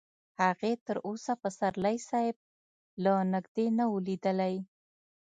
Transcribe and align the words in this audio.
هغې 0.41 0.71
تر 0.85 0.97
اوسه 1.07 1.33
پسرلي 1.41 1.97
صاحب 2.09 2.35
له 3.03 3.13
نږدې 3.33 3.67
نه 3.77 3.85
و 3.87 3.93
لیدلی 4.07 4.55